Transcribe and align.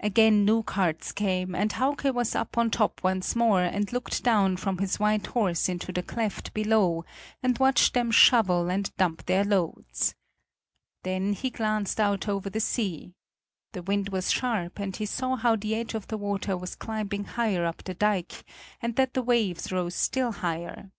Again 0.00 0.44
new 0.44 0.62
carts 0.62 1.10
came, 1.10 1.54
and 1.54 1.72
Hauke 1.72 2.12
was 2.14 2.34
up 2.34 2.58
on 2.58 2.70
top 2.70 3.02
once 3.02 3.34
more, 3.34 3.62
and 3.62 3.90
looked 3.94 4.22
down 4.22 4.58
from 4.58 4.76
his 4.76 5.00
white 5.00 5.28
horse 5.28 5.70
into 5.70 5.90
the 5.90 6.02
cleft 6.02 6.52
below 6.52 7.06
and 7.42 7.56
watched 7.56 7.94
them 7.94 8.10
shovel 8.10 8.68
and 8.70 8.94
dump 8.98 9.24
their 9.24 9.42
loads. 9.42 10.14
Then 11.02 11.32
he 11.32 11.48
glanced 11.48 11.98
out 11.98 12.28
over 12.28 12.50
the 12.50 12.60
sea. 12.60 13.14
The 13.72 13.80
wind 13.82 14.10
was 14.10 14.30
sharp 14.30 14.78
and 14.78 14.94
he 14.94 15.06
saw 15.06 15.34
how 15.36 15.56
the 15.56 15.74
edge 15.76 15.94
of 15.94 16.08
the 16.08 16.18
water 16.18 16.58
was 16.58 16.76
climbing 16.76 17.24
higher 17.24 17.64
up 17.64 17.84
the 17.84 17.94
dike 17.94 18.44
and 18.82 18.96
that 18.96 19.14
the 19.14 19.22
waves 19.22 19.72
rose 19.72 19.94
still 19.94 20.32
higher. 20.32 20.90